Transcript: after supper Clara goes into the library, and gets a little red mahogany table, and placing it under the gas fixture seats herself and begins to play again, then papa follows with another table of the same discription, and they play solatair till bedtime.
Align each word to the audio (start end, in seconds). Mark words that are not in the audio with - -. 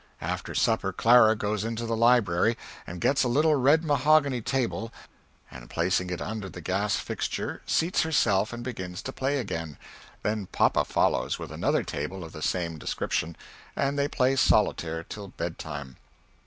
after 0.23 0.55
supper 0.55 0.91
Clara 0.91 1.35
goes 1.35 1.63
into 1.63 1.85
the 1.85 1.95
library, 1.95 2.57
and 2.87 2.99
gets 2.99 3.23
a 3.23 3.27
little 3.27 3.53
red 3.53 3.83
mahogany 3.83 4.41
table, 4.41 4.91
and 5.51 5.69
placing 5.69 6.09
it 6.09 6.19
under 6.19 6.49
the 6.49 6.59
gas 6.59 6.95
fixture 6.95 7.61
seats 7.67 8.01
herself 8.01 8.51
and 8.51 8.63
begins 8.63 9.03
to 9.03 9.11
play 9.11 9.37
again, 9.37 9.77
then 10.23 10.47
papa 10.47 10.85
follows 10.85 11.37
with 11.37 11.51
another 11.51 11.83
table 11.83 12.23
of 12.23 12.31
the 12.31 12.41
same 12.41 12.79
discription, 12.79 13.35
and 13.75 13.95
they 13.95 14.07
play 14.07 14.33
solatair 14.35 15.03
till 15.07 15.27
bedtime. 15.27 15.97